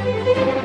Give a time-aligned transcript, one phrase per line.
[0.00, 0.59] Música